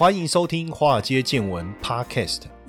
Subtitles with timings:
[0.00, 2.44] 欢迎收听《华尔街见闻》Podcast。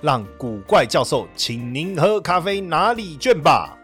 [0.00, 3.77] 让古怪教授请您喝咖啡拿礼券吧。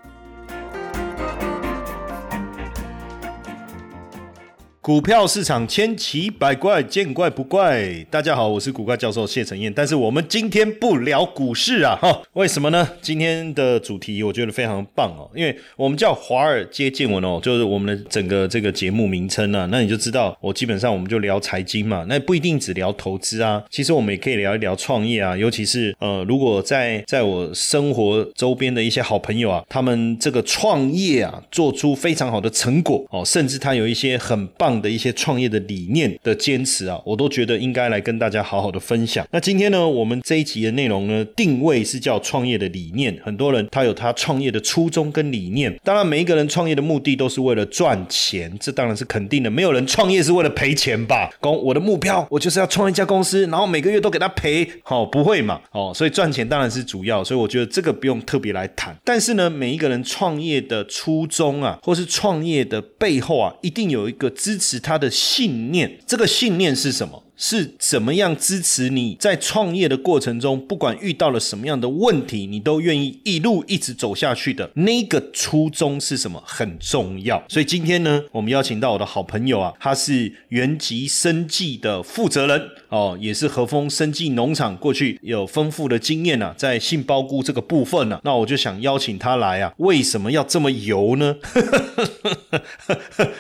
[4.85, 8.05] 股票市场千奇百怪，见怪不怪。
[8.11, 9.73] 大家好，我是古怪教授谢承彦。
[9.73, 12.87] 但是我们今天不聊股市啊，哈，为什么呢？
[13.01, 19.67] 今天的主题我觉得非常棒哦，因为我们叫华尔街见闻哦，就是我们的整个这个节目名称啊。
[19.73, 23.65] 那你就知道，我基本上我们就聊财经嘛，那不一定只聊投资啊。
[23.71, 34.74] 其实我们也可以聊一聊创业啊，尤其是呃，如果在在我生活周边的一些好朋友啊，他们这个创业啊，做出非常好的成果哦，甚至他有一些很棒。
[34.81, 39.27] 的一些创业的理念的坚持啊，我都觉得应该来跟大家好好的分享。
[39.31, 43.15] 那今天呢，我们这一集的内容呢，定位是叫创业的理念。
[43.23, 49.51] 很多人他有他创业的初衷跟理念，当然每一个人创业的目的都是为了赚钱，这当然是肯定的。
[49.51, 51.31] 没有人创业是为了赔钱吧？
[51.41, 55.61] 公，我的目标我就是要创一家公司，然后每个月都给他赔，好不会嘛？
[55.73, 58.97] 哦，所以赚钱当然是主要，所以我觉得这个不用特别来谈。
[59.05, 64.55] 但是呢，每一个人创业的初衷啊，或是创业的背后啊，一定有一个支。
[64.65, 67.24] 是他的信念，这个信念是什么？
[67.37, 76.41] 是怎么样支持你在创业的过程中，不管遇到了什么样的问题，你都愿意一路一直走下去的那个初衷是什么？
[76.47, 77.43] 很重要。
[77.49, 89.73] 所以今天呢，我们邀请到我的好朋友啊，他是原吉生计的负责人哦，也是和风生计农场过去有丰富的经验啊，在杏鲍菇这个部分呢，那我就想邀请他来啊。
[89.79, 91.35] 为什么要这么油呢？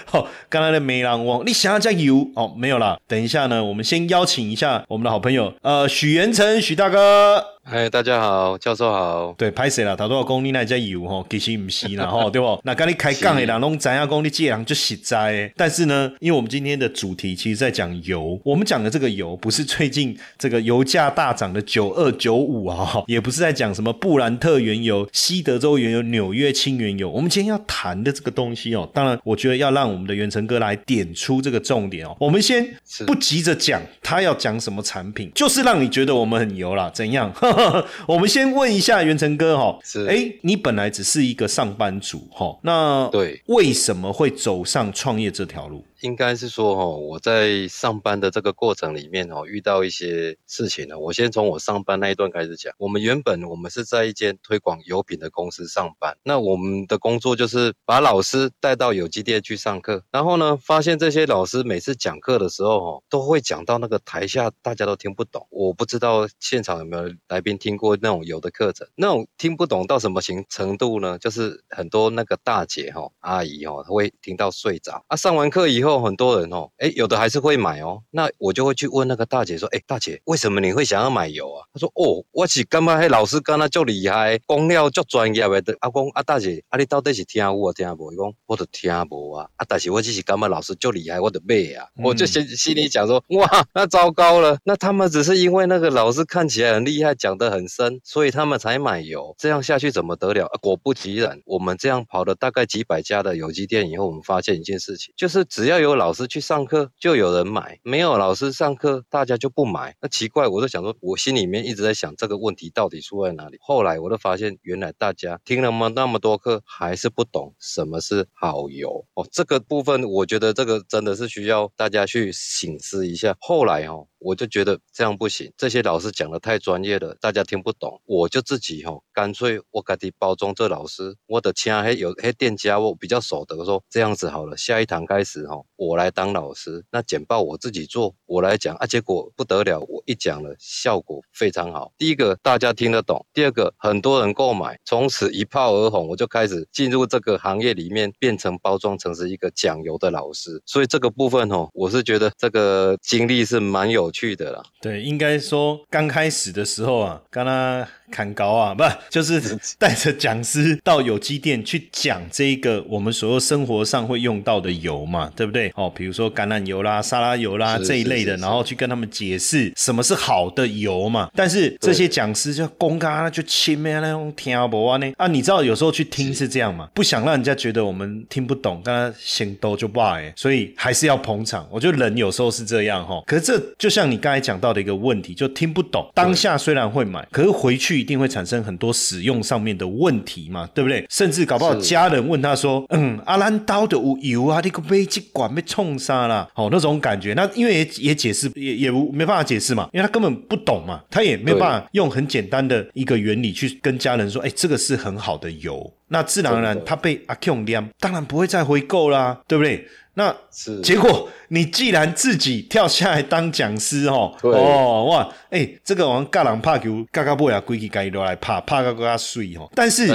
[0.05, 2.53] 好， 刚才的梅兰王，你想要加油哦？
[2.59, 3.84] 没有啦，等一下呢，我们。
[3.85, 7.54] 先邀请一下我们的好朋友，呃，许元成，许大哥。
[7.67, 9.35] 嗨，大家好，教授好。
[9.39, 9.97] 对，拍谁了？
[9.97, 12.61] 他都要讲你那家油吼，其实唔是啦吼， 对不？
[12.63, 15.51] 那跟你开杠的人拢知影讲你这样就实在。
[15.57, 27.09] 但是呢，因为我们今天的主题其实在讲油，我们讲的这个油不是最近这个油价大涨的九二九五啊，也不是在讲什么布兰特原油、西德州原油、纽约轻原油。
[27.09, 32.15] 我们今天要谈的这个东西哦，当然我觉得要让我们的元成哥来点出这个重点哦。
[32.21, 32.77] 我们先
[33.07, 37.33] 不急着讲他要讲什么产品，就是让你觉得我们很油啦，怎样？
[38.07, 45.85] 我们先问一下元成哥哈，是哎，你本来只是一个上班族哈，那对，为什么会走上创业这条路？
[46.01, 50.99] 应该是说，哦，我在上班的这个过程里面，哦，遇到一些事情呢。
[50.99, 52.75] 我先从我上班那一段开始讲。
[52.79, 60.03] 我们原本我们是在一间推广油品的公司上班，那我们的工作就是把老师带到有机店去上课。
[60.11, 65.47] 然后呢，发现这些老师每次讲课的时候，哦，都会讲到那个台下大家都听不懂。
[65.51, 71.17] 我不知道现场有没有来宾听过那种油的课程，那种听不懂到什么情程度呢？
[71.19, 75.05] 就是很多那个大姐哈、阿姨哈，会听到睡着。
[75.07, 75.84] 啊，上完课以后。
[76.01, 78.03] 很多人哦，哎，有的还是会买哦。
[78.11, 88.11] 那我就会去问那个大姐说：“哎，大姐，为什么你会想要买油啊？”她说：“哦，我是感觉迄老师刚刚就厉害，讲了足专业的。”阿公，啊大姐，啊你到底是听我听无？
[88.13, 89.47] 伊讲我都听无啊。
[89.57, 91.87] 啊，但是我只是感觉老师就厉害，我的买啊。
[92.03, 94.57] 我就心心里想说：“哇，那糟糕了。
[94.65, 99.35] 那他们只是因为那个老师看起来很厉害，讲得很深，所以他们才买油。
[99.39, 100.49] 这样下去怎么得了？
[100.63, 105.74] 果不其然，我们这样跑了大概几百家的有机店以后，我们发现一件事情，就是只要。
[105.75, 109.93] 要有老师去上课，就有人买；没有老师上课，大家就不买。
[110.01, 113.59] 那奇怪，我就想说，我心里面一直在想这个问题到底出在哪里。
[113.61, 119.27] 后来我就发现，原来大家听了么那么多课，还是不懂什么是好油哦。
[119.33, 123.35] 这个部分，我觉得这个真的是需要大家去醒思一下。
[123.41, 124.07] 后来哦。
[124.25, 128.01] 我就觉得这样不行，这些老师讲的太专业了，大家听不懂。
[128.07, 141.93] 我就自己吼，干脆我自己包装这老师，我的请黑有黑店家，我比较熟的，说这样子好了，下一堂开始吼，我来当老师，那简报我自己做，我来讲啊，结果不得了，我一讲了，效果非常好。
[141.99, 150.63] 第一个大家听得懂，第二个很多人购买，从此一炮而红，我就开始进入这个行业里面，变成包装成是一个讲油的老师。
[150.65, 154.11] 所以这个部分吼，我是觉得这个经历是蛮有。
[154.15, 159.41] 趣的啦，对，应该说刚开始的时候啊，刚刚砍高啊，不就是
[159.79, 165.73] 带着讲师到有机店去讲这个我们所有生活上会用到的油嘛，对不对？
[165.75, 171.31] 哦，比如说橄榄油啦、沙拉油啦这一类的，然后去跟他们解释什么是好的油嘛。
[171.35, 175.27] 但是这些讲师就公开就亲咩那种听不完呢啊？
[175.27, 181.67] 你知道有时候去听是这样嘛，不想让人家觉得我们听不懂，跟他先都就罢哎，所以还是要捧场。
[181.71, 186.09] 我觉得人有时候是这样哈，可是这就像你刚才讲到的一个问题，就听不懂。
[186.15, 191.05] 当下虽然会买，可是回去一定会产生很多使用上面的问题嘛，对不对？
[191.11, 209.87] 甚至搞不好家人问他说：“嗯，阿兰刀的有油啊，你个飞机管被冲杀了。”哦，那种感觉，那因为也也解释也也没办法解释嘛，因为他根本不懂嘛，他也没有办法用很简单的一个原理去跟家人说：“哎，这个是很好的油。”那自然而然他被阿 Q 亮，当然不会再回购啦，对不对？
[210.17, 219.69] 那是结果，你既然自己跳下来当讲师哦，哦哇，哎，这个我们尬人怕球，嘎嘎不呀，规矩该都来怕，怕个个他睡哦。
[219.75, 220.07] 但是，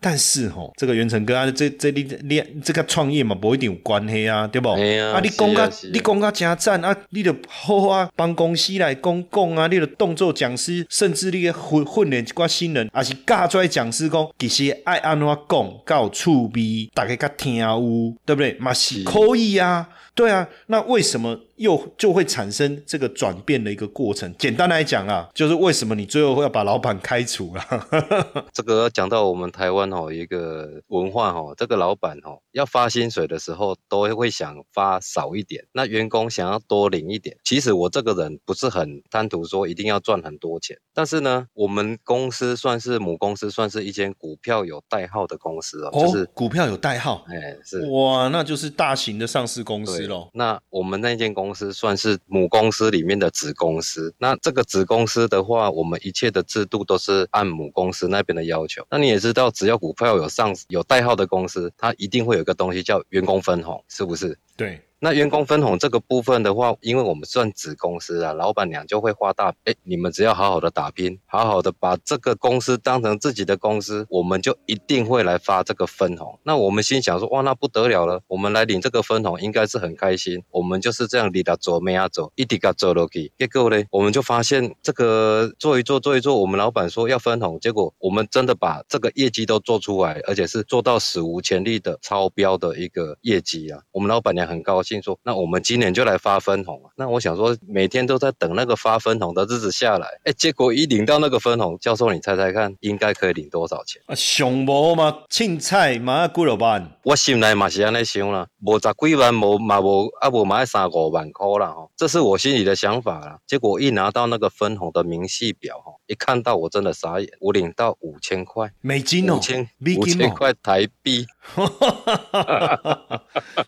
[0.00, 4.70] 但是哦，这个袁成哥啊，这这你练这个创业嘛，不一定有关系啊，对不？
[4.70, 11.52] 啊，你讲个你讲个加赞啊，你就好啊，帮公司来讲讲啊，你的动作讲师，甚至你训
[11.94, 15.36] 训练一寡新人，也是教出来讲师讲，其实爱安怎讲，
[15.84, 18.54] 够趣味，大家较听有，对不对？
[18.58, 19.04] 嘛是。
[19.10, 21.38] 可以呀，对啊，那为什么？
[21.60, 24.34] 又就会产生这个转变的一个过程。
[24.38, 27.62] 简单来讲啊，就是为什么你最后要把老板开除了？
[28.52, 35.62] 这个讲到我们台湾哦，一个文化哦，这个老板哦要发薪水的时候，都会想发少一点。
[35.72, 37.36] 那员工想要多领一点。
[37.44, 50.30] 其实我这个人不是很贪图说一定要赚很多钱，但是呢，我们公司算是母公司，算是一间股票有代号的公司哦，就是股票有代号，哎，是哇，那就是大型的上市公司喽。
[50.32, 58.86] 那我们那间公公司算是母公司里面的子公司，那这个子公司的话，我们一切的制度都是按母公司那边的要求。
[58.88, 64.38] 那你也知道，只要股票有上有代号的公司，它一定会有一个东西叫员工分红，是不是？
[64.56, 64.80] 对。
[65.02, 76.38] 那员工分红这个部分的话，因为我们算子公司啊，老板娘就会花大，哎，你们只要好好的打拼，好好的把这个公司当成自己的公司，我们就一定会来发这个分红。
[76.42, 80.42] 那我们心想说，哇，那不得了了，我们来领这个分红应该是很开心。
[80.50, 83.32] 我们就是这样领他走，没他走，一直给他走落去。
[83.38, 93.80] 结果呢，我们就发现这个做一做做一做，我们老板说要分红，结果我们真的把这个业绩都做出来，而且是做到史无前例的超标的一个业绩啊。
[93.92, 94.89] 我们老板娘很高兴。
[95.02, 100.08] 说，那我们今年就来发分红那我想说，每天都在等那个发分红的日子下来。
[100.24, 104.00] 哎，结果一领到那个分红，教授，你猜猜看，应该可以领多少钱？
[104.06, 106.90] 啊，上无嘛，凊彩嘛几落万。
[107.02, 111.90] 我心内嘛是安尼想啦，无十几万，无嘛无啊，无买三五万块啦吼。
[111.96, 113.38] 这是我心里的想法啦。
[113.46, 121.26] 结果一拿到那个分红的明细表哈，一看到我真的傻眼，我领到五千块美金哦，五千五千块台币。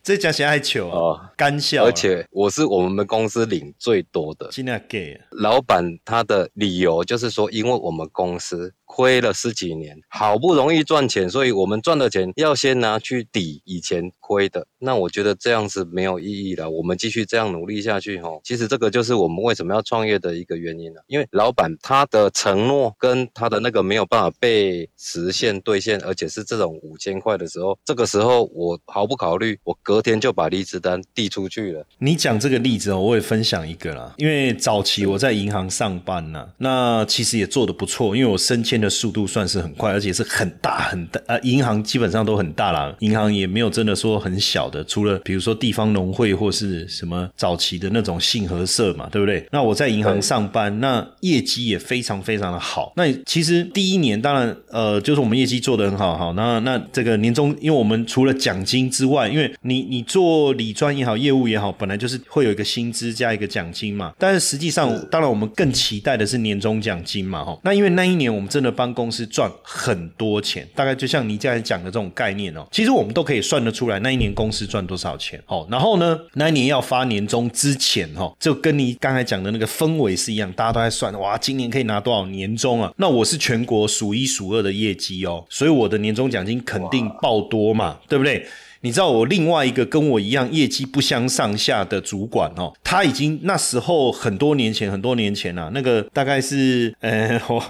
[0.02, 1.84] 这讲起来还糗哦，干笑。
[1.84, 8.74] 而且我是我们公司领最多的，尽量给老板他的理由就是说，因为我们公司。
[8.94, 14.66] 亏了十几年，好不容易赚钱，所以我们赚的钱要先拿去抵以前亏的。
[14.78, 16.68] 那我觉得这样子没有意义了。
[16.68, 21.02] 我们继续这样努力下去，吼，其实这个就是我们为什么要创业的一个原因了。
[21.06, 31.82] 因为老板他的承诺跟他的那个没有办法被实现兑现，而且是这种五千块的时候，这个时候我毫不考虑，我隔天就把离职单递出去了。
[31.98, 34.12] 你讲这个例子，我也分享一个啦。
[34.18, 38.81] 因为早期我在银行上班呢，那其实也做的不错，因为我升迁。
[38.82, 41.20] 的速度算是很快，而且是很大很大。
[41.28, 49.46] 啊，银行基本上都很大啦，银行也没有真的说很小的，除了比如说地方农会或是什么早期的那种信合社嘛，对不对？
[49.52, 52.92] 那我在银行上班，那业绩也非常非常的好。
[52.96, 56.32] 那其实第一年当然呃，就是我们业绩做得很好哈。
[56.34, 64.12] 那那这个年终，因为我们除了奖金之外，因为你你做理专也好，业务也好，本来就是会有一个薪资加一个奖金嘛。
[64.18, 67.56] 但是实际上，当然我们更期待的是年终奖金嘛哈。
[67.62, 68.71] 那因为那一年我们真的。
[68.72, 72.66] 帮公司赚很多钱，大概就像你刚才讲的这种概念哦。
[72.72, 75.40] 其实我们都可以算得出来，那一年公司赚多少钱。
[75.46, 82.92] 哦，然后呢，那一年要发年终之前，哦，就跟你刚才讲的那个氛围是一样，大家都在算，哇，今年可以拿多少年终啊？
[82.96, 88.46] 那我是全国数一数二的业绩哦，所以我的年终奖金肯定爆多嘛，对不对？
[88.84, 97.62] 你知道我另外一个跟我一样业绩不相上下的主管哦，他已经那时候很多年前，很多年前了，那个大概是呃，我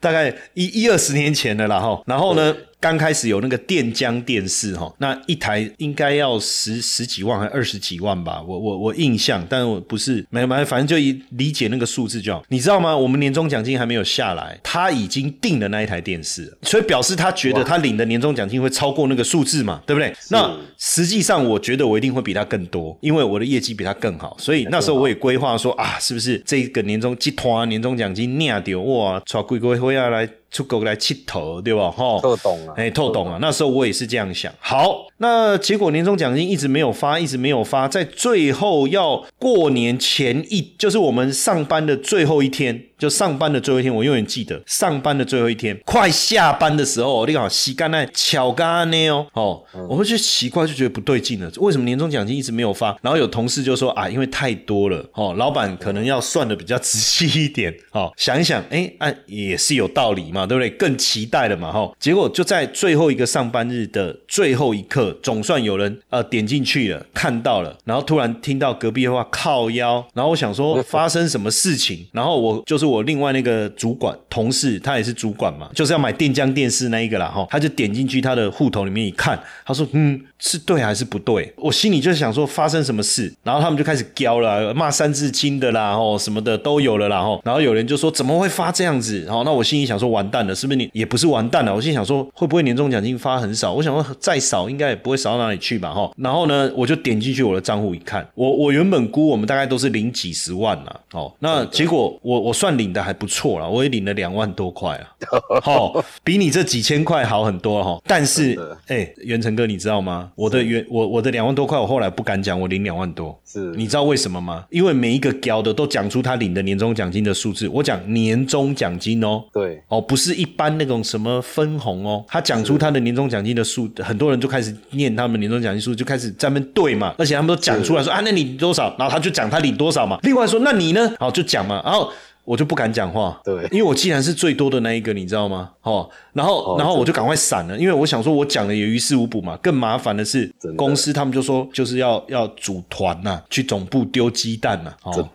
[0.00, 2.02] 大概一一二十年前的啦哈。
[2.06, 10.96] 然后呢，刚开始有那个电浆电视哈，那一台应该要十十几万还二十几万吧，我我我印象，但我不是没没，反正就
[11.30, 12.44] 理解那个数字就好。
[12.48, 12.96] 你知道吗？
[12.96, 20.14] 我们年终奖金还没有下来，他已经订了那一台电视，所以表示他觉得他领的年终奖金会超过那个数字嘛，对不对？
[20.30, 30.28] 那实际上我觉得我一定会比他更多，因为我的业绩比他更好，所以那时候我也规划说啊，是不是这个年终集团年终奖金念掉哇，抓贵贵会要来。
[30.50, 31.90] 出国来乞头，对吧？
[31.90, 33.38] 哈，透懂了，哎，透懂了。
[33.40, 34.52] 那时候我也是这样想。
[34.58, 42.84] 好，那结果年终奖金一直没有发，一直没有发，在最后要过年前一，就是我们上班的最后一天。
[42.98, 52.98] 就上班的最后一天，我永远记得上班的最后一天，快下班的时候，你好洗干那巧干呢哦哦，我会去奇怪，就觉得不对劲了，为什么年终奖金一直没有发？
[53.00, 60.68] 然后有同事就说啊，因为太多了哦，老板可能要算的比较仔细一点哦，想一想，哎，啊也是有道理嘛，对不对？
[60.70, 72.88] 更期待了嘛，哈，结果就在最后一个上班日的最后一刻，总算有人呃点进去了，看到了，然后突然听到隔壁的话靠腰，然后我想说 发生什么事情，然后我就是。
[72.88, 81.52] 我另外那个主管同事，他也是主管嘛，就是要买电浆电视那一个啦哈，他就点进去他的户头里面一看，他说嗯是对还是不对？
[81.58, 89.22] 我心里就是想说发生什么事，然后他们就开始飙了，骂三字经的啦哦什么的都有了啦吼，然后有人就说怎么会发这样子？
[89.26, 91.74] 然后那我心里想说完蛋了，是不是你也不是完蛋了？
[91.74, 93.74] 我心想说会不会年终奖金发很少？
[93.74, 96.10] 我想说再少应该也不会少到哪里去吧哈。
[96.16, 102.78] 然后呢，我就点进去我的账户一看，我我原本估我们大概都是领几十万啦，哦，那结果我我算。
[102.78, 105.10] 领的还不错了，我也领了两万多块啊，
[105.60, 108.00] 好，比你这几千块好很多哈。
[108.06, 108.56] 但是，
[108.86, 110.30] 哎，元成哥，你知道吗？
[110.36, 113.36] 我的原我我的两万多块，我后来不敢讲，我领两万多。
[113.44, 114.64] 是，你知道为什么吗？
[114.70, 117.66] 因为每一个交的都讲出他领的年终奖金的数字。
[117.66, 127.14] 我讲年终奖金哦，对，哦，不是一般那种什么分红哦，他讲出他的年终奖金的数，很多人就开始念他们年终奖金数，就开始在那对嘛。
[127.16, 128.94] 而且他们都讲出来说啊，那你多少？
[128.98, 130.18] 然后他就讲他领多少嘛。
[130.22, 131.14] 另外说，那你呢？
[131.18, 132.12] 好，就讲嘛，然后。
[132.48, 135.70] 我就不敢讲话，对，因为我既然是最多的那一个，你知道吗？
[135.82, 139.54] 哦，然后，然后我就赶快闪了，因为我想说，我讲了也于事无补嘛。
[139.58, 144.90] 更麻烦的是，公司他们就说，就是要要组团呐，去总部丢鸡蛋呐。
[145.02, 145.28] 哦，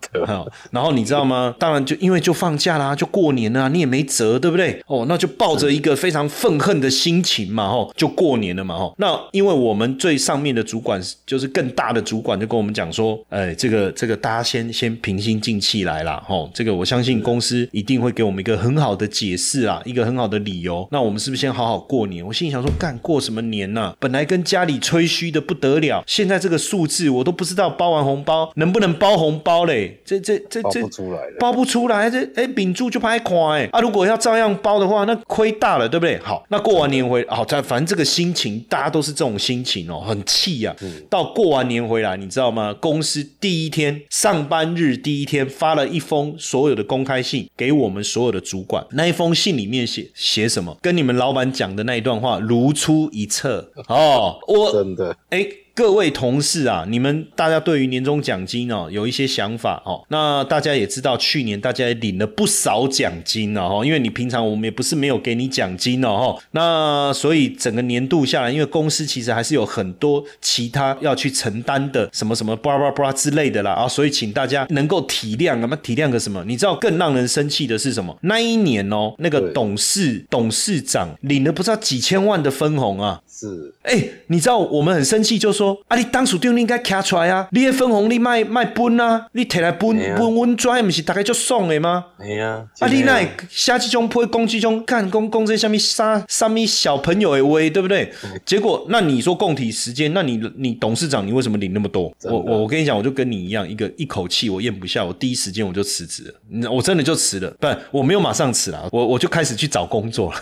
[0.72, 1.53] 然后你知道吗？
[1.60, 4.82] 当然就因为就放假啦，就过年了，你也没辙，对不对？
[4.88, 8.91] 哦，那就抱着一个非常愤恨的心情嘛，哦，就过年了嘛，哦。
[8.98, 17.14] 那因为我们最上面的主管就是更大的主管，就跟我们讲说，哎，这个这个大家先先平心静气来啦，哦，这个我相信。
[17.14, 20.88] 信公司一定会给我们一个很好的解释啊，一个很好的理由。
[20.90, 22.26] 那我们是不是先好好过年？
[22.26, 23.96] 我心里想说，干过什么年呢？
[24.00, 30.00] 本来跟家里吹嘘的不得了，现在这个数字我都不知道包完红包能不能包红包嘞？
[30.04, 32.10] 这这这这包不出来，包不出来。
[32.10, 33.80] 这哎，秉住就拍垮哎啊！
[33.80, 36.18] 如果要照样包的话，那亏大了，对不对？
[36.18, 40.76] 好，那过完年回好，在反正这个心情，大家都是这种心情哦，很气呀。
[41.12, 42.74] 到过完年回来，你知道吗？
[42.74, 46.82] 公司第一天上班日第一天发了一封所有的。
[46.94, 50.78] 公开信给我们所有的主管，那一封信里面写写什么？
[50.80, 54.38] 跟你们老板讲的那一段话如出一辙哦。
[54.48, 55.62] 我真的哎。
[55.75, 60.03] 各位同事啊，你们大家对于年终奖金哦有一些想法哦。
[60.10, 66.38] 那大家也知道，去年大家也领了不少奖金哦，因为你平常我们也不是没有给你奖金哦。
[66.51, 76.44] 那所以整个年度下来，因为公司其实还是有很多其他要去承担的什么什么巴拉巴拉之类的啦啊，所以请大家能够体谅，那么体谅个什么？
[76.46, 78.15] 你知道更让人生气的是什么？
[78.22, 83.20] 那一年哦，那个董事董事长领了不知道几千万的分红啊。
[83.27, 92.05] 是，哎，你知道我们很生气，就说啊，你当属长你应该卡出来啊，你的分红你卖卖分啊，你摕来分分温拽，不是大概就爽的吗？
[92.20, 98.12] 哎呀，啊，你那下这种会攻击种干公公这下面杀杀咪小朋友的威，对不对？
[98.46, 102.13] 结果那你说供体时间，那你你董事长你为什么领那么多？
[102.24, 110.39] 我我我跟你讲，我就跟你一样，一个一口气我咽不下，我第一时间我就辞职了，我真的就辞了，不，我没有马上辞了，我我就开始去找工作了，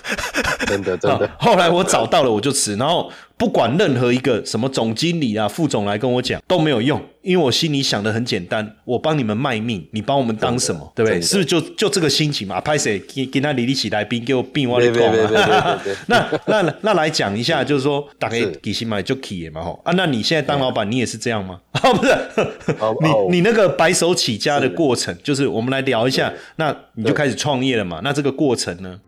[0.67, 1.29] 真的真的。
[1.39, 3.11] 后来我找到了，我就辞，然后。
[3.41, 11.19] 后不管任何一个什么总经理啊、副总来跟我讲都没有用，因为我心里想的很简单，我帮你们卖命，你帮我们当什么，对不对？
[11.19, 12.61] 是不是就就这个心情嘛？
[12.61, 15.11] 拍谁给给他理理起来宾给我并我的讲
[16.07, 19.91] 那那那来讲一下，就是说大概给心买就可以嘛吼啊？
[19.97, 21.59] 那你现在当老板，你也是这样吗？
[21.71, 22.15] 啊， 不是，
[23.01, 28.01] 你你那个白手起家的过程，就是我们来聊一下，那你就开始创业了嘛？
[28.03, 28.99] 那这个过程呢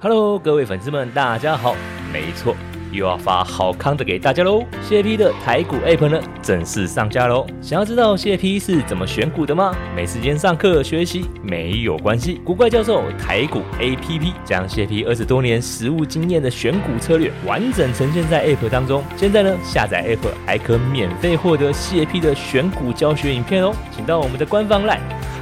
[0.00, 1.74] ？Hello，各位粉丝们，大家好，
[2.12, 2.54] 没错。
[2.94, 4.64] 又要发好康的给大家喽！
[4.82, 7.46] 谢 P 的台股 App 呢正式上架喽！
[7.60, 9.74] 想要知道谢 P 是怎么选股的吗？
[9.94, 19.02] 没时间上课学习没有关系，古怪教授台股 APP 将谢 P 二十多年实务经验的选股策略完整呈现在 App 当中。
[19.16, 23.74] 现在呢，下载 App 还可免费获得谢 P 的选股教学影片哦！
[23.94, 25.00] 请到我们的官方 LINE，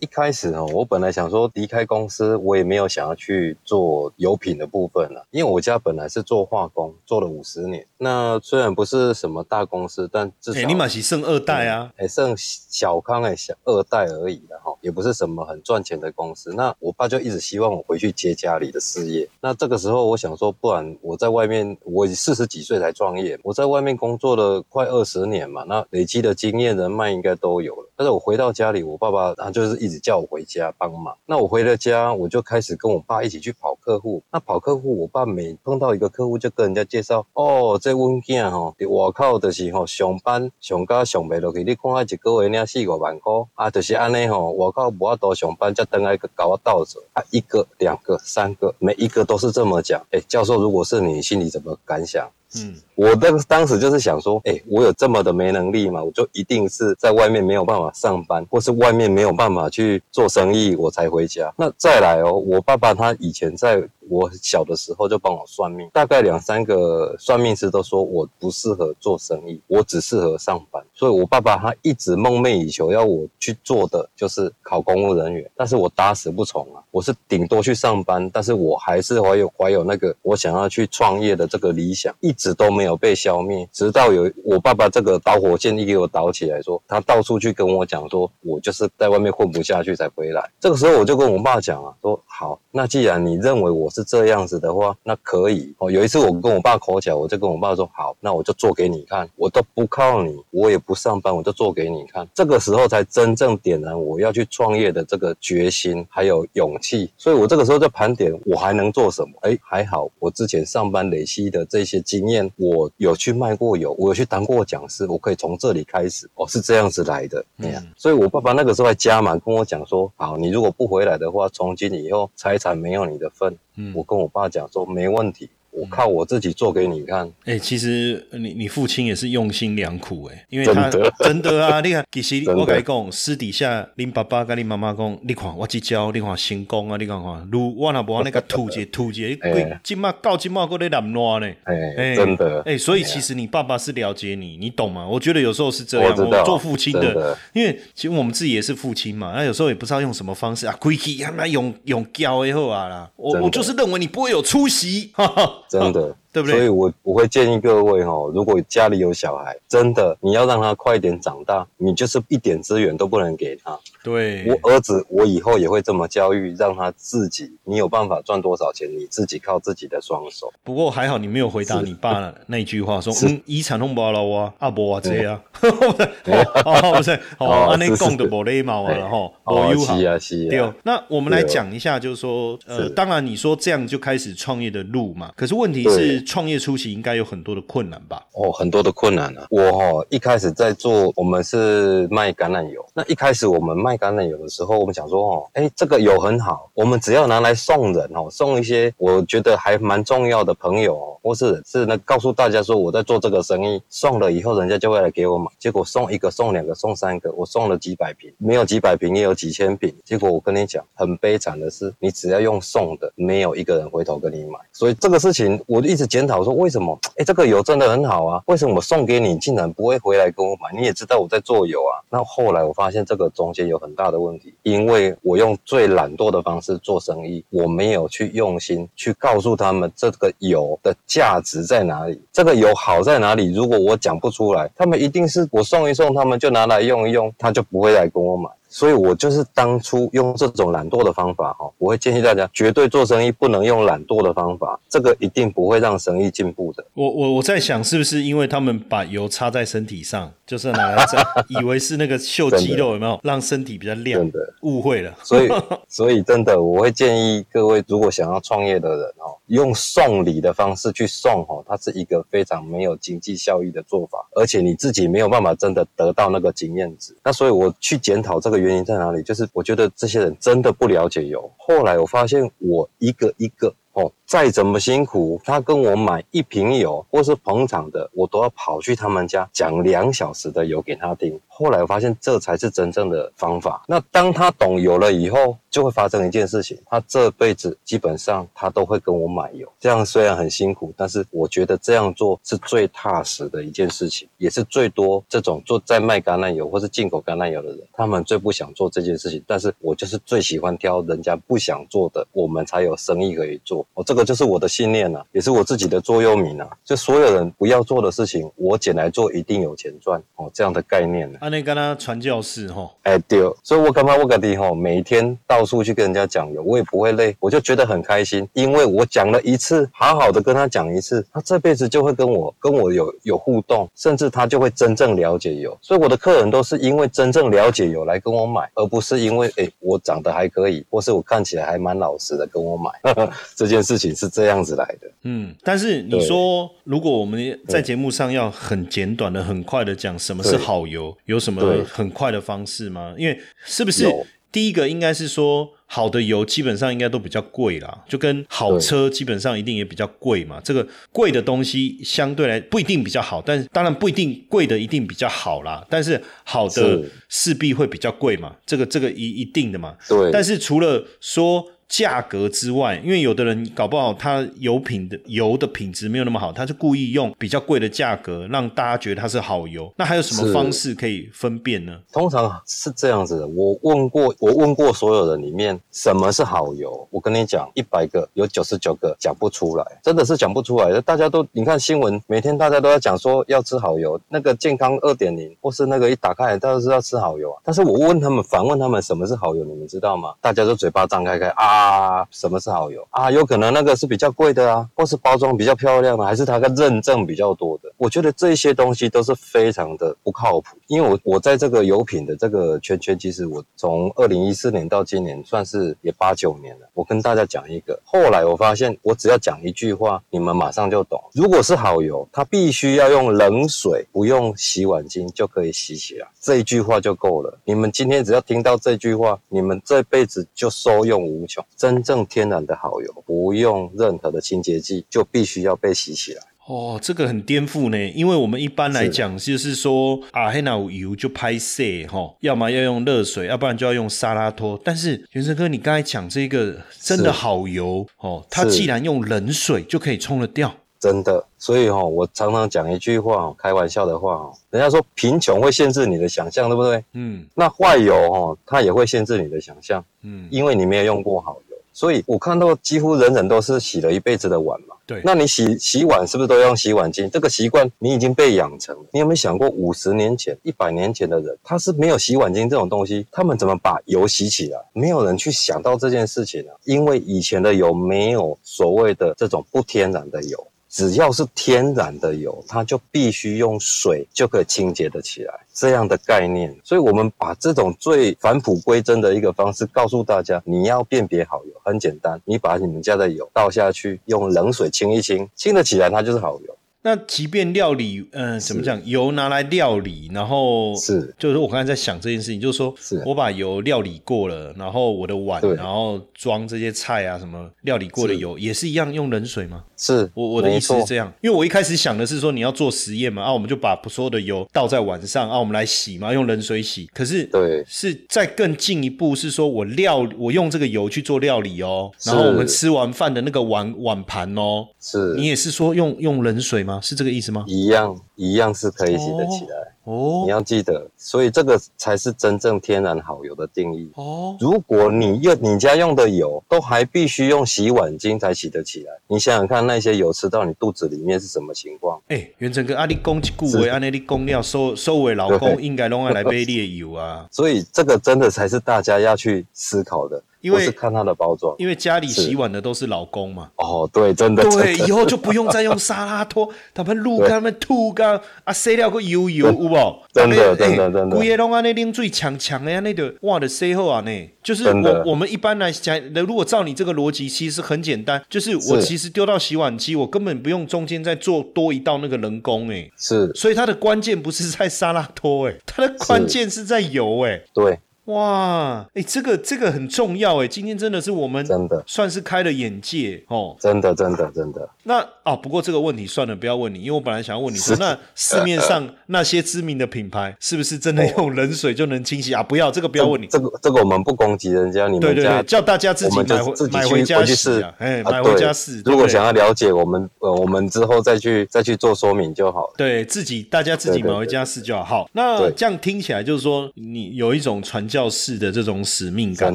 [0.00, 7.84] 一开始哦，我本来想说离开公司，我也没有想要去做油品的部分了，因为我家本来是做化工，做了五十年。
[7.96, 16.52] 那虽然不是什么大公司，但至少你马是剩二代啊，哎，剩小康哎小二代而已的哈，也不是什么很赚钱的公司。
[16.54, 19.28] 那我爸就一直希望我回去接家里的事业。
[19.40, 27.87] 那这个时候我想说，不然我在外面，我四十几岁才创业，我在外面工作了快二十年嘛，那累积的经验人脉应该都有了。
[27.98, 31.16] 但是我回到家里，我爸爸他就是一直叫我回家帮忙。
[31.26, 34.22] 那我回了家，我就开始跟我爸一起去跑客户。
[34.30, 37.76] 那跑客户，我爸每碰到一个客户，就跟人家介绍哦。
[37.82, 41.64] 这阮囝吼，伫外口就是吼上班上加上袂落去。
[41.64, 44.52] 你看下一个月领四五万块，啊，就是安尼吼。
[44.52, 50.00] 外靠无法多上班，才等来个搞我倒走啊，一个、两个、三个，每一个都是这么讲。
[50.12, 52.30] 哎，教授，如果是你，心里怎么感想？
[52.56, 56.02] 嗯，我当当时就是想说，哎，我有这么的没能力吗？
[56.02, 61.54] 我就一定是在外面没有办法上班，或是外面没有办法去做生意，我才回家。
[61.56, 63.88] 那再来哦，我爸爸他以前在。
[64.10, 70.82] 我小的时候就帮我算命，大概两三个算命师都说我不适合做生意，我只适合上班。
[70.94, 76.80] 所以，我爸爸他一直梦寐以求要我去做的就是考公务人员，但是我打死不从啊！
[76.90, 83.68] 我是顶多去上班，但是我还是怀有怀有那个我想要去创业的这个理想，一直都没有有被消灭。
[83.72, 90.50] 直到有我爸爸这个导火线一给我导起来，说他到处去跟我讲，说我就是在外面混不下去才回来。
[90.58, 93.88] 这个时候我就跟我爸讲啊，说好，那既然你认为我。
[93.98, 95.90] 是这样子的话，那可以哦。
[95.90, 107.10] 有一次我跟我爸口角，我就跟我爸说：“好，那我就做给你看，我都不靠你，我也不上班，我就做给你看。”这个时候才真正点燃我要去创业的这个决心还有勇气。
[107.16, 109.30] 所以我这个时候在盘点，我还能做什么？
[109.40, 116.28] 哎，还好，我之前上班累积的这些经验，我有去卖过油，我有去当过讲师，我可以从这里开始。
[116.34, 117.42] 哦，是这样子来的。
[117.56, 123.56] 嗯，所以我爸爸那个时候还加码跟我讲说：“好，你如果不回来的话，从今以后财产没有你的份。”
[123.94, 125.48] 我跟我爸讲说没问题。
[125.80, 127.30] 我靠我自己做给你看。
[127.44, 141.48] 哎，其实你你父亲也是用心良苦哎，因为他真的啊，你看，其实我跟你讲，私底下恁爸爸跟恁妈妈讲，你看我即教，你看成功啊，你看看，如我 那无那个吐姐吐姐，贵今嘛到今嘛过来难乱呢。
[141.64, 142.62] 哎，真的。
[142.66, 145.06] 哎，所以其实你爸爸是了解你，你懂吗？
[145.06, 155.52] 我觉得有时候是这样，我做父亲的，因为其实我们自己也是父亲嘛，那有时候也不知道用什么方式啊，规矩他妈用用教以后啊啦，我我就是认为你不会有出息，哈哈。
[155.68, 156.16] 真的。
[156.32, 156.56] 对不对？
[156.56, 163.78] 所以我我会建议各位哦，如果家里有小孩，真的你要让他快点长大，你就是一点资源都不能给他。
[164.02, 170.52] 对，我儿子我以后也会这么教育，让他自己，你有办法赚多少钱，你自己靠自己的双手。
[170.62, 175.40] 不过还好你没有回答你爸那句话，说嗯，遗产弄不了啊，阿伯啊这样。
[175.60, 180.50] 哦，不是，哦，安尼讲的无礼貌啊，然后哦，是啊是啊。
[180.50, 186.17] 对，那我们来讲一下，就是说，呃，当然你说这样就开始创业的路嘛，可是问题是。
[186.20, 188.22] 创业初期应该有很多的困难吧？
[188.32, 189.46] 哦，很多的困难啊！
[189.50, 192.84] 我哈一开始在做，我们是卖橄榄油。
[192.94, 205.48] 那一开始我们卖橄榄油的时候，我们想说哦，哎，这个油很好，我们只要拿来送人哦，送一些我觉得还蛮重要的朋友哦，或是是那告诉大家说我在做这个生意，送了以后人家就会来给我买。
[205.60, 209.94] 结果送一个，送两个，送三个，我送了几百瓶，没有几百瓶也有几千瓶。
[210.04, 214.58] 结果我跟你讲，很悲惨的是，你只要用送的，没有一个人回头跟你买。
[214.72, 216.08] 所以这个事情我一直。
[216.08, 216.98] 检讨说为什么？
[217.18, 220.72] 哎，这个油真的很好啊，为什么我送给你竟然不会回来跟我买？
[220.74, 222.00] 你也知道我在做油啊。
[222.08, 233.52] 那后来我发现这个中间有很大的问题，因为我用最懒惰的方式做生意，我没有去用心去告诉他们这个油的价值在哪里，这个有好在哪里。
[233.52, 238.50] 如果我讲不出来，他们一定是我送一送，他们就拿来用一用，他就不会来跟我买。
[238.68, 246.84] 所以我就是当初用这种懒惰的方法哈，我会建议大家绝对做生意不能用懒惰的方法，这个一定不会让生意进步的。
[246.94, 254.20] 我我我在想，是不是因为他们把油擦在身体上，就是拿来在以为是那个秀肌肉，有没有让身体比较亮？
[254.20, 255.14] 真的误会了。
[255.22, 255.48] 所以
[255.88, 267.16] 所以真的，我会建议各位，如果想要创业的人哦，用送礼的方式去送哦，它是一个非常没有经济效益的做法，而且你自己没有办法真的得到那个经验值。
[267.24, 271.50] 那所以我去检讨这个原因在哪里，就是我觉得这些人真的不了解油。
[271.56, 281.40] 后来我发现，我一个一个哦，再怎么辛苦，他跟我买一瓶油或是捧场的，我都要跑去他们家讲两小时的油给他听。
[281.48, 283.82] 后来我发现这才是真正的方法。
[283.88, 289.66] 那当他懂油了以后，就会发生一件事情，他这辈子基本上他都会跟我买油。
[289.80, 299.42] 这样虽然很辛苦，但是我觉得这样做是最踏实的一件事情，也是最多这种做在卖橄榄油或是进口橄榄油的人，他们最不想做这件事情。
[299.46, 303.84] 但是我就是最喜欢挑人家不想做的，我们才有生意可以做。
[303.94, 306.68] 哦，这个就是我的信念呐、也是我自己的座右铭啊。
[306.84, 325.76] 就所有人不要做的事情，我捡来做一定有钱赚哦，这样的概念呢、啊，那跟他传教士哈，哎，对，所以我干嘛我感觉吼，每天到处去跟人家讲油，我也不会累，我就觉得很开心，因为我讲了一次，好好的跟他讲一次，他这辈子就会跟我跟我有有互动，甚至他就会真正了解油。
[325.80, 332.90] 所以我的客人都是因为真正了解油来跟我买，而不是因为哎我长得还可以，或是我看起来还蛮老实的跟我买。
[333.54, 335.10] 这件事情是这样子来的。
[335.22, 343.14] 嗯，但是你说，如果我们在节目上要很简短的、很快的讲什么是好油，有什么很快的方式吗？
[343.18, 344.06] 因为是不是
[344.50, 350.58] 第一个应该是说，好的油基本上应该都比较贵啦，就跟好车基本上一定也比较贵嘛。
[350.64, 355.86] 这个贵的东西相对来不一定比较好，但是当然不一定贵的一定比较好啦。
[355.90, 359.94] 但是好的势必会比较贵嘛，这个这个一一定的嘛。
[360.08, 369.90] 对，但是除了说价格之外，因为有的人搞不好他油品的油的品质没有那么好，他就故意用比较贵的价格让大家觉得它是好油。
[369.96, 371.98] 那还有什么方式可以分辨呢？
[372.12, 381.00] 通常是这样子的，我问过，我问过所有人里面什么是好油，我跟你讲，一百个有九十九个讲不出来，真的是讲不出来的。
[381.00, 387.60] 大家都你看新闻，每天大家都在讲说要吃好油，那个健康二点零，或是那个一打开来大家都知道吃好油啊。
[387.64, 390.34] 但是我问他们，反问他们什么是好油，你们知道吗？
[390.42, 393.30] 大家都嘴巴张开开啊，啊什么是好油啊？
[393.30, 397.92] 有可能那个是比较贵的啊，或是包装比较漂亮的，还是它个认证比较多的。
[397.96, 406.88] 我觉得这些东西都是非常的不靠谱，因为我我在这个油品的这个圈圈，其实我从二零一四年到今年算是也八九年了。
[406.94, 411.20] 我跟大家讲一个，后来我发现我只要讲一句话，你们马上就懂。
[411.32, 417.58] 如果是好油，它必须要用冷水，不用洗碗巾就可以洗起来，这一句话就够了。
[417.64, 421.64] 你们今天只要听到这句话，你们这辈子就受用无穷。
[421.76, 426.42] 真正天然的好油，不用任何的清洁剂，就必须要被洗起来。
[426.66, 434.78] 哦，这个很颠覆呢，因为我们一般来讲就是说啊，黑那油就拍色哈，要么要用热水，要不然就要用沙拉托。
[434.84, 447.04] 但是元生哥，你刚才讲这个真的好油哦，它既然用冷水就可以冲得掉，真的，所以哈、我常常讲一句话哦，开玩笑的话哦，人家说贫穷会限制你的想象，对不对？
[447.12, 451.76] 嗯那坏油哦，它也会限制你的想象，嗯，因为你没有用过好油。
[451.92, 454.94] 所以我看到几乎人人都是洗了一辈子的碗嘛。
[455.04, 457.28] 对，那你洗洗碗是不是都要用洗碗巾？
[457.30, 459.02] 这个习惯你已经被养成了。
[459.12, 464.78] 你有没有想过，五十年前、一百年前的人，他是没有洗碗巾这种东西，他们怎么把油洗起来？
[464.92, 470.66] 没有人去想到这件事情啊，因为以前的油没有所谓的这种不天然的油。
[470.88, 476.74] 只要是天然的油，它就必须用水就可以清洁的起来，这样的概念。
[476.82, 486.67] 所以，我们把这种最返璞归真的一个方式告诉大家：你要辨别好油，很简单，你把你们家的油倒下去，用冷水清一清，清得起来，它就是好油。
[487.02, 491.34] 那即便料理，嗯、怎么讲，油拿来料理，然后是。
[491.38, 493.22] 就是我刚才在想这件事情，就是说是。
[493.24, 498.40] 我把油料理过了，然后我的碗，然后装这些菜啊什么料理过的是。
[498.40, 499.84] 油，也是一样用冷水吗？
[499.96, 507.06] 是，我我的意思是这样，因为我一开始想的是说你要做实验嘛，啊，我们就把所有的油倒在碗上，啊，我们来洗嘛，用冷水洗。
[507.14, 507.84] 可是对。
[507.86, 515.34] 是再更进一步，是说我料我用这个油去做料理哦，然后我们吃完饭的那个碗碗盘哦，是。
[515.34, 517.64] 你也是说用用冷水是这个意思吗？
[517.66, 519.76] 一样一样是可以洗得起来。
[520.04, 524.10] 哦你要记得，所以这个才是真正天然好油的定义。
[524.14, 532.18] 哦，如果你用你家用的油都还必须用洗碗巾才洗得起来，你想想看，那些油吃到你肚子里面是什么情况？
[532.28, 541.74] 哎，元成哥，啊，你讲一句话，是安尼你讲了，收收尾老公对应该拢爱来买你的油啊， 所以这个真的才是大家要去思考的，因为是看它的包装。
[541.78, 543.70] 因为家里洗碗的都是老公嘛。
[543.76, 548.27] 哦，对，真的，对，以后就不用再用沙拉拖， 他们撸他们吐干
[548.64, 550.22] 啊，洗了个油油，有无？
[550.32, 554.50] 真的真的真的规个拢安尼啉水强强的安尼的，哇的洗好啊呢。
[554.62, 563.08] 就是我我们一般来讲，如果照你这个逻辑，其实很简单，就是我是其实丢到洗碗机，我根本不用中间再做多一道那个人工哎。
[563.16, 567.60] 是，所以它的关键不是在沙拉托哎，它的关键是在油哎。
[567.72, 573.74] 对，哇，哎，这个这个很重要哎，今天真的是我们真的算是开了眼界哦。
[573.80, 582.62] 真的，真的，真的，那啊，不过这个问题算了，不要问你，因为我本来想要问你说，那市面上那些知名的品牌是不是真的用冷水就能清洗啊？
[582.62, 589.00] 不要这个不要问你，这个这个我们不攻击人家，你们家对对对，叫大家自己买回自己买回家试啊，哎，啊买回家试。
[589.06, 592.94] 如果想要了解我们，呃，我们之后再去再去做说明就好了。
[592.98, 595.02] 对自己，大家自己买回家试就好。
[595.02, 599.70] 好，那这样听起来就是说，你有一种传教士的这种使命感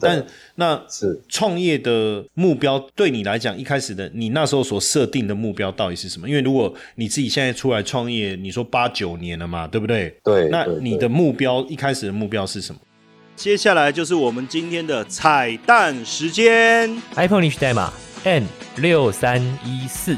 [0.00, 6.26] 但那是创业的目标对你来讲，一开始的你那时候所设定的目标到底是什么？
[6.26, 10.08] 因为如果你自己现在出来创业，你说八九年了嘛，对不对？
[10.24, 12.80] 对，对对那你的目标一开始的目标是什么？
[13.36, 16.96] 接下来就是我们今天的彩蛋时间。
[17.16, 17.92] iPhone 领取代码
[18.22, 20.16] N 六三一四。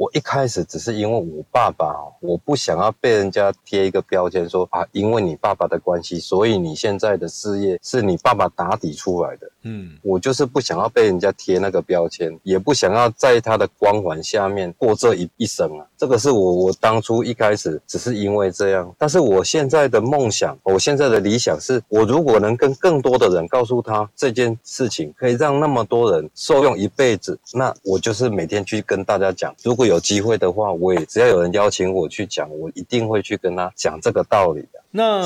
[0.00, 9.52] 我一开始只是因为我爸爸哦，我不想要被人家贴一个标签说啊，因为你爸爸的关系，所以你现在的事业是你爸爸打底出来的。
[9.64, 15.86] 嗯，我就是不想要被人家贴那个标签，也不想要在他的光环下面过这一一生啊。
[16.00, 29.54] 这个是我我当初一开始只是因为这样，但是我现在的梦想，我现在的理想是，我如果能跟更多的人告诉他这件事情，可以让那么多人受用一辈子，那我就是每天去跟大家讲。
[29.62, 34.79] 如果有机会的话，我也只要有人邀请我去讲，我一定会去跟他讲这个道理的。
[34.92, 35.22] 那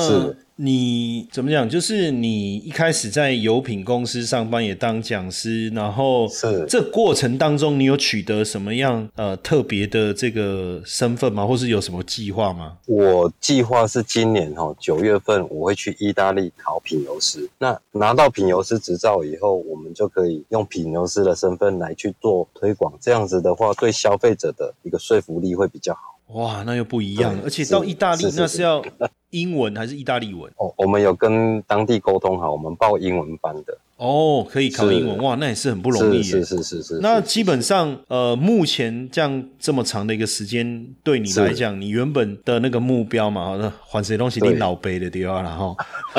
[0.57, 1.69] 你怎么讲？
[1.69, 11.45] 就是你一开始在油品公司上班，也当讲师，然后是这过程当中，你有取得什么样呃特别的这个身份吗？
[11.45, 12.77] 或是有什么计划吗？
[12.85, 17.49] 我计划是今年哈九月份我会去意大利考品油师。
[17.57, 22.93] 那拿到品油师执照以后，我们就可以用品油师的身份来去做推广。
[23.01, 26.14] 这样子的话，对消费者的一个说服力会比较好。
[26.27, 28.61] 哇，那又不一样，而且到意大利那是。
[28.61, 28.83] 要
[29.29, 30.49] 英文还是意大利文？
[30.57, 36.23] 哦，我们有跟当地沟通好，我们报英文班的，哦，可以考英文，哇，那也是很不容易耶。
[36.23, 36.99] 是是是是是。
[37.01, 45.75] 那基本上，呃，目前这样这么长的一个时间，对你来讲，你原本的那个目标嘛，好那还谁东西你对老背的地方了哈。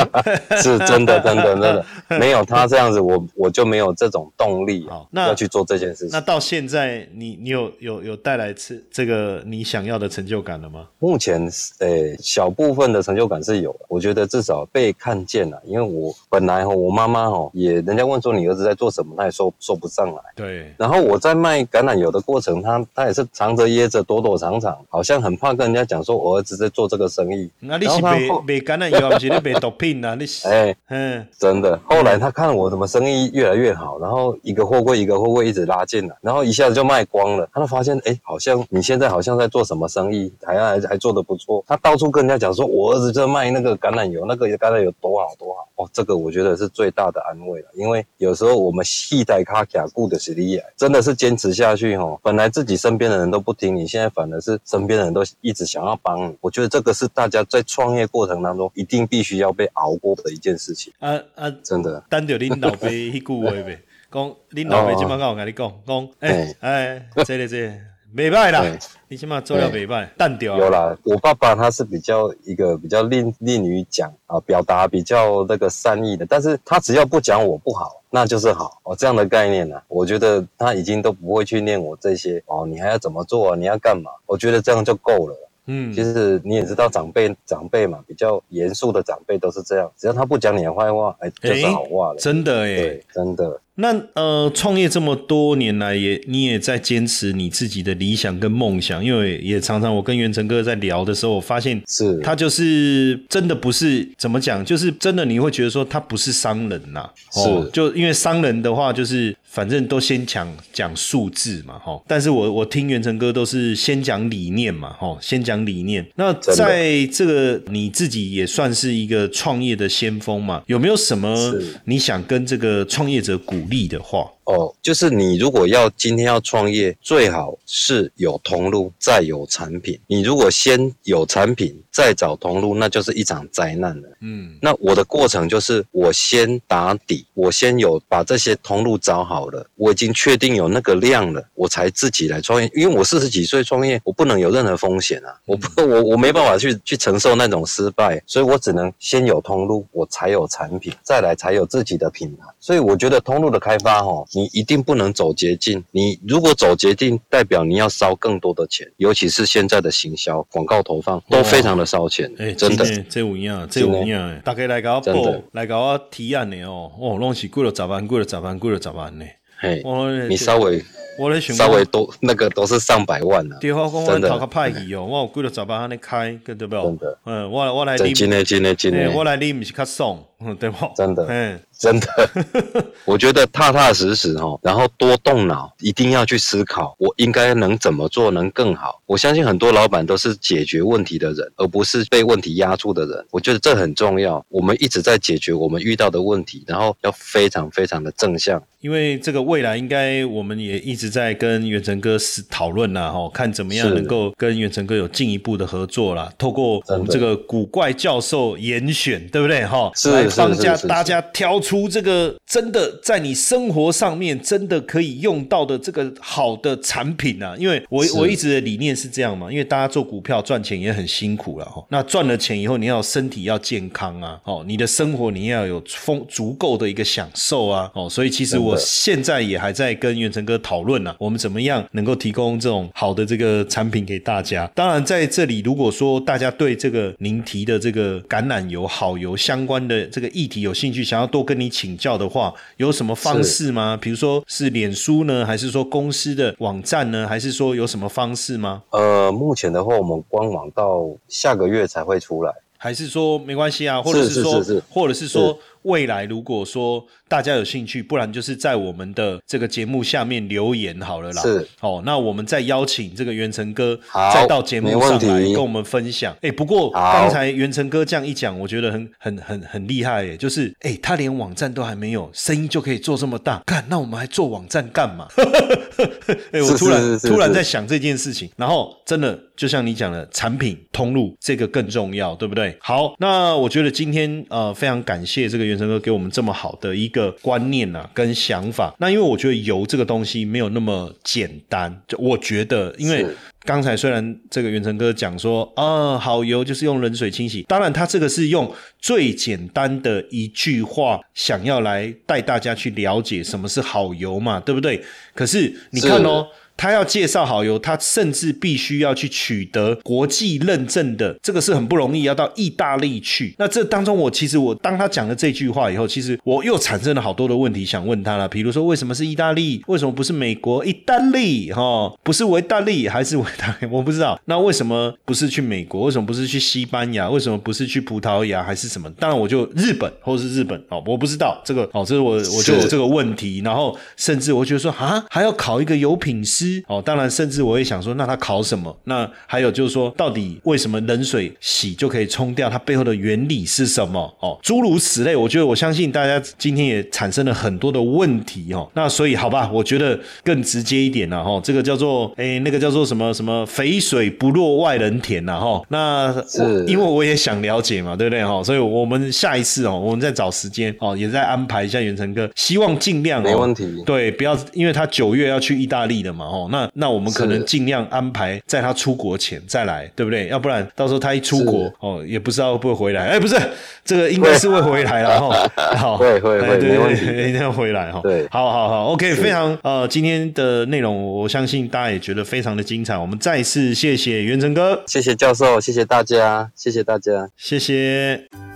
[0.62, 1.84] 是真的，真的，真的，
[2.18, 6.08] 没有他这样子，我我就没有这种动力好那要去做这件事情。
[6.12, 10.86] 那到现在，你你有有有带来这这个你想要的成就感了吗？
[10.98, 11.42] 目前，
[11.78, 15.60] 呃，小部分的成就感是有的，我觉得至少被看见了。
[15.66, 20.22] 因为我本来哈，我妈妈哈也，人家问说你儿子在做什么，他也说说不上来。
[20.35, 27.50] 对，然后我在卖橄榄油的过程，他他也是藏着掖着，躲躲藏藏，好像很怕跟人家讲说我儿子在做这个生意。
[27.61, 30.14] 那你是卖卖橄榄油，还是你卖毒品啊？
[30.14, 31.79] 你是 哎，嗯，真的。
[31.85, 37.48] 后来他看我怎么生意越来越好，然后一个货柜一个货柜一直拉进来，然后一下子就卖光了。
[37.52, 41.64] 他就发现，哎，好像你现在好像在做什么生意，还还 还做得不错。
[41.66, 45.68] 他到处跟人家讲说，我儿子在卖那个橄榄油，那个橄榄油多好多好。
[45.76, 52.18] 哦，这个我觉得是最大的安慰了，因为有时候我们细带卡卡顾的实力，真的是坚持下去哦。
[52.22, 56.36] 本来自己身边的人都不听你，现在反而是身边的人都一直想要帮你。
[56.40, 62.02] 我觉得这个是大家在创业过程当中一定必须要被熬过的一件事情，啊啊，真的。
[62.08, 63.78] 单着恁老爸迄句话呗，
[64.10, 67.72] 讲 恁老爸即摆敢有甲你讲，讲，哎哎，这个这个
[68.16, 68.64] 袂歹啦，
[69.09, 84.11] 你起码做了袂歹，淡掉有啦，我爸爸他是比较一个比较吝吝于讲啊，表达比较那个善意的，但是他只要不讲我不好，那就是好哦，这样的概念呢、我觉得他已经都不会去念我这些哦，你还要怎么做啊，你要干嘛？
[84.24, 85.37] 我觉得这样就够了。
[85.66, 85.92] 嗯。
[85.92, 92.18] 其实你也知道，长辈长辈嘛，比较严肃的长辈都是这样，只要他不讲你的坏话，哎，就是好话了。
[92.18, 93.61] 真的哎对，，真的。
[93.79, 102.18] 那呃，创业这么多年来也，你也在坚持你自己的理想跟梦想，因为也常常我跟袁成哥在聊的时候，我发现是。
[102.20, 107.00] 他就是真的不是怎么讲，就是真的你会觉得说他不是商人呐、
[107.35, 107.70] 哦，是。
[107.70, 111.98] 就因为商人的话就是反正都先讲讲数字嘛，哈。
[112.06, 116.06] 但是我我听元成哥都是先讲理念嘛，哈，先讲理念。
[116.16, 121.54] 那在这个你自己也算是一个创业的先锋嘛，有没有什么
[121.86, 124.30] 你想跟这个创业者鼓励的话？
[124.46, 129.98] 哦，就是你如果要今天要创业，最好是有通路，再有产品。
[130.06, 134.09] 你如果先有产品，再找通路，那就是一场灾难了。
[134.20, 142.70] 嗯，那我的过程就是，我先打底，我先有把这些通路找好了，我已经确定有那个量了，我才自己来创业。
[142.74, 152.46] 因为我四十几岁创业，我不能有任何风险啊，我不， 我我没办法去去承受那种失败，所以我只能先有通路，我才有产品，再来才有自己的品牌。
[152.61, 155.83] 所以我觉得通路的开发哦，你一定不能走捷径。
[155.90, 162.85] 你如果走捷径，代表你要烧更多的钱，尤其是现在的行销、广告投放都非常的烧钱，哎、真的。
[162.85, 164.40] 的，这有影，这有影诶！
[164.44, 169.25] 大家来给我报，来给我提案的哦，哦，拢是过了十万，过了十万，过了十万呢。
[169.59, 169.83] 嘿，
[170.29, 170.85] 你稍微
[171.18, 176.77] 我咧想稍微多那个都是上百万啊，对我讲我真的头壳歹去哦，我有几了十万安尼开，对不？
[176.77, 180.77] 真的嗯，我我来真啉，今天今天今嘿天我来啉，不是较爽，嗯对不？
[180.94, 182.30] 真的嗯，真的，
[183.04, 189.02] 我觉得踏踏实实哦，然后多动脑，一定要去思考，我应该能怎么做能更好。
[189.06, 193.24] 我相信很多老板都是解决问题的人，而不是被问题压住的人。
[193.30, 194.44] 我觉得这很重要。
[194.48, 198.62] 我们一直在解决我们遇到的问题，然后要非常非常的正向。
[198.80, 206.32] 因为这个未来应该我们也一直在跟远程哥是讨论啦，哈，看怎么样能够跟远程哥有进一步的合作啦。
[206.38, 209.64] 透过我们这个古怪教授严选，对不对？
[209.66, 217.57] 哈，是来帮家大家挑出这个真的在你生活上面真的可以用到的这个好的产品啊。
[217.59, 221.85] 因为我我一直的理念是这样嘛，因为大家做股票赚钱也很辛苦了哈。
[221.90, 234.70] 那赚了钱以后，你要身体要健康啊，哦，你的生活你要有丰足够的一个享受啊，哦，所以其实我现在也还在跟元成哥讨论呢，我们怎么样能够提供这种好的这个产品给大家。
[234.74, 243.98] 当然，在这里如果说大家对这个您提的这个橄榄油、好油相关的这个议题有兴趣，想要多跟你请教的话，有什么方式吗？
[244.00, 248.82] 比如说是脸书呢，还是说公司的网站呢，还是说有什么方式吗？
[248.90, 252.52] 呃，目前的话，我们官网到下个月才会出来。
[252.78, 261.42] 还是说没关系啊，或者是说，是是是或者是说，未来如果说大家有兴趣，不然就是在我们的这个节目下面留言好了啦。
[261.42, 263.99] 是，哦，那我们再邀请这个元成哥
[264.33, 266.37] 再到节目上来跟我们分享。
[266.42, 275.29] 哎，不过刚才元成哥这样一讲，我觉得很很很很厉害耶，就是哎，他连网站都还没有，生意就可以做这么大，干，那我们还做网站干嘛？
[276.53, 282.77] 哎，我突然突然在想这件事情，然后真的就像你讲的，产品通路这个更重要，对不对？
[282.81, 288.94] 好，那我觉得今天呃非常感谢这个元成哥给我们这么好的一个观念啊跟想法。
[288.98, 293.36] 那因为我觉得油这个东西没有那么简单，就我觉得因为是。
[293.64, 305.02] 刚才虽然这个元成哥讲说啊，好油就是用冷水清洗，当然他这个是用最简单的一句话，想要来带大家去了解什么是好油嘛，对不对？
[305.34, 306.46] 可是你看哦。
[306.76, 313.54] 他要介绍好友，他甚至必须要去取得国际认证的，这个是很不容易，要到意大利去。
[313.58, 319.82] 那这当中，我其实我当他讲了这句话以后，其实我又产生了好多的问题想问他了，比如说为什么是意大利？
[319.86, 320.84] 为什么不是美国？
[320.84, 323.86] 意大利哈，不是维大利还是维大利？
[323.90, 324.38] 我不知道。
[324.44, 326.02] 那为什么不是去美国？
[326.02, 327.30] 为什么不是去西班牙？
[327.30, 329.10] 为什么不是去葡萄牙还是什么？
[329.12, 333.62] 当然，我就日本或是日本哦，我不知道这个哦，这是我我就有这个问题。
[333.64, 336.65] 然后甚至我觉得说啊，还要考一个油品师。
[336.87, 338.94] 哦，当然，甚至我会想说，那他考什么？
[339.05, 342.68] 那还有就是说，到底为什么冷水洗就可以冲掉？
[342.68, 344.33] 它背后的原理是什么？
[344.40, 348.88] 哦，诸如此类，我觉得我相信大家今天也产生了很多的问题哦。
[348.94, 355.83] 那所以好吧，我觉得更直接一点了哈，这个叫做诶，那个叫做什么什么肥水不落外人田呐哈。
[355.88, 358.62] 那我是因为我也想了解嘛，对不对哈？
[358.62, 370.48] 所以我们下一次哦，我们再找时间哦，也再安排一下元成哥，希望尽量、哦、没问题对，不要因为他九月要去意大利的嘛哦，那那我们可能尽量安排在他出国前再来，对不对？
[370.48, 373.26] 要不然到时候他一出国哦，也不知道会不会回来。
[373.26, 373.56] 哎，不是，
[374.04, 375.70] 这个应该是会回来了哈。
[375.96, 378.20] 好， 会会会对对 一定要回来哈。
[378.22, 383.16] 对好好好，OK，非常呃，今天的内容我相信大家也觉得非常的精彩。
[383.18, 387.48] 我们再次谢谢元成哥，谢谢教授，谢谢大家，谢谢大家。
[387.56, 388.75] 谢谢。